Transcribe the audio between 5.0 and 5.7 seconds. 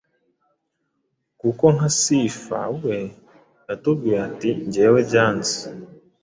byanze